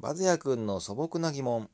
[0.00, 1.68] バズヤくんの素朴な疑問。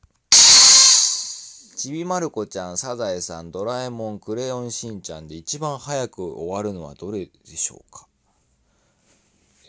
[1.77, 8.09] ちびまる子ちゃん、サザエさん、ドラえもん、クレヨンしんちゃんで一番早く終わるのはどれでしょうか？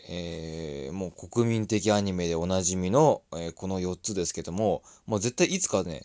[0.08, 6.04] えー、もう国民的アニメでおなじみの、えー、この4つですけども、もう絶対いつかね、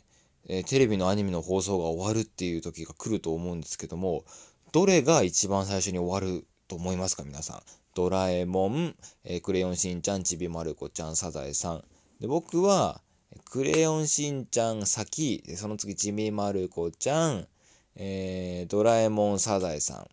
[0.50, 4.26] えー、テレビのアニメの放送が終わるっていう時が来ると思うんですけども、
[4.74, 7.62] どれが一番最初に終わると思いますか皆さん？
[7.96, 8.94] ドラえもん、
[9.24, 11.84] えクレヨンしんちゃん、ちびまる子ちゃん、サザエさん。
[12.22, 13.02] で僕は、
[13.46, 17.48] クレヨンしんちゃん先、その次ちびまる子ちゃん、
[17.96, 20.08] えー、ドラえもんサザエさん。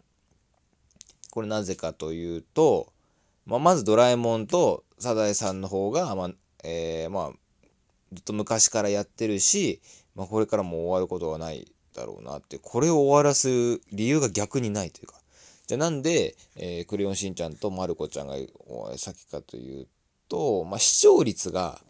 [1.31, 2.95] これなぜかというと、
[3.45, 6.31] まあ、まずドラえもんとサザエさんの方が、まあ、
[6.65, 7.33] えー、まあ、
[8.15, 9.83] ずっと昔からやってるし、
[10.15, 13.49] まあ、これからも終わることはないだろうなって、これを終わらす
[13.93, 15.21] 理由が逆にないというか。
[15.67, 18.35] じゃあなんで、えー、クレヨンしんちゃんとまる子ちゃんが
[18.97, 19.87] 先かという
[20.31, 21.83] と、まあ、視聴率が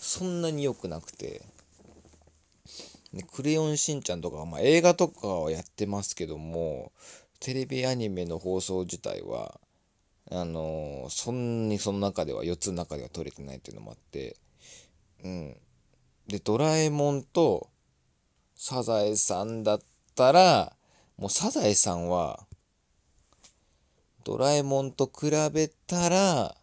[0.00, 1.42] そんなに良くなくて、
[3.12, 6.90] ね、クレヨンしんちゃんとか、まあ、映画とかはやってますけども、
[7.38, 9.60] テレビアニメの放送自体は、
[10.30, 14.36] あのー、そんなにその中では、4つの中では撮れてないっていうのもあって、
[15.22, 15.56] うん。
[16.28, 17.68] で、ドラえもんと
[18.54, 19.80] サザエさんだっ
[20.14, 20.72] たら、
[21.18, 22.46] もうサザエさんは、
[24.24, 26.56] ドラえもんと比べたら、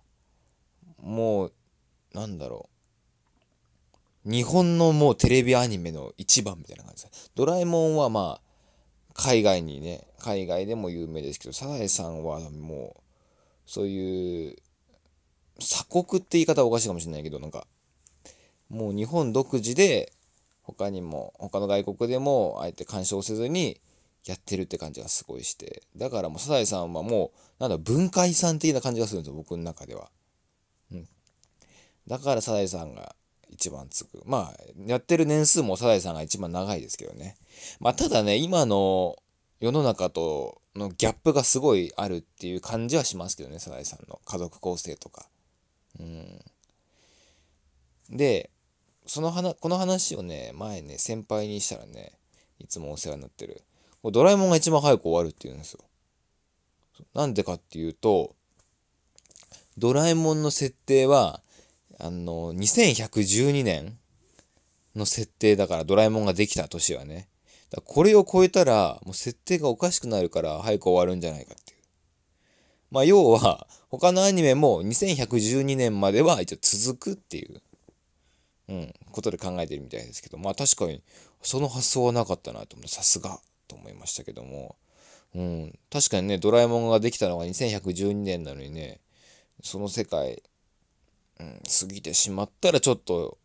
[1.03, 1.53] もう、
[2.13, 2.76] なんだろう。
[4.27, 7.31] 日本のもうテレビアニメの一番みたいな感じです。
[7.33, 13.01] ドラえもんはまあ、海外にね、海外でも有名ですけど、サザエさんはもう、
[13.65, 14.55] そういう、
[15.59, 17.67] 鎖国って言い方はおかしいかもしれないけど、なんか、
[18.69, 20.11] もう日本独自で、
[20.61, 23.79] 他にも、他の外国でも、あえて干渉せずに、
[24.25, 25.83] やってるって感じがすごいして。
[25.95, 30.11] だからもう、サザエさんはもう、なんだ、文化遺産的な感じがするんですよ、僕の中では。
[30.91, 31.07] うん。
[32.07, 33.15] だからサザエさんが
[33.49, 34.21] 一番つく。
[34.25, 37.35] まあ、やってる年数もサザエさんが一番長いですけどね。
[37.79, 39.15] まあ、ただね、今の
[39.59, 45.27] 世の中とのギャップがすごいあるっていう感じはしますけどね、サザエさんの家族構成とか。
[45.99, 46.39] うん。
[48.09, 48.51] で、
[49.05, 52.13] その話、この話をね、前ね、先輩にしたらね、
[52.59, 53.63] いつもお世話になってる。
[54.03, 55.79] ドラえもんが一番早く終わるって言うんですよ。
[57.13, 58.35] なんでかっていうと、
[59.77, 61.41] ドラえもんの設定は、
[61.99, 63.97] あの、2112年
[64.95, 67.27] の設定だから、ドラえもんができた年はね。
[67.69, 71.79] だこれを超えたら、もう設定がおかしくなるから早く終わるんじゃないかっていう。
[72.91, 77.61] まあ、要は、他のアニメも2112年までは一応続くっていう、
[78.69, 81.01] うん、ことで考えてるみたいですけど、まあ確かに、
[81.41, 84.75] その発想はなかったなと思って、さすがと思いましたけども、
[85.35, 88.99] うん、確かにね、ドラえもんができたのが2112年なのにね、
[89.63, 90.41] その世界、
[91.37, 93.37] 過ぎてしまったらちょっと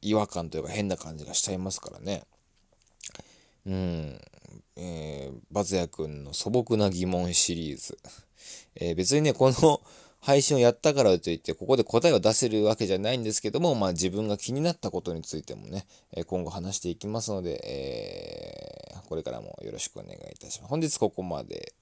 [0.00, 2.24] 違和感というか変な感じがしちゃいますからね。
[3.66, 4.20] うん。
[4.76, 7.98] えー、バズヤ君の素朴な疑問シリーズ。
[8.74, 9.80] えー、別にね、この
[10.20, 15.86] 配信をやったからといって、ここで答えを出せるわけじゃないんですけども、まあ自分が気になったことについてもね、
[16.26, 17.60] 今後話していきますので、
[18.94, 20.70] えー、これからもよろしくお願いいたします。
[20.70, 21.74] 本日ここまで。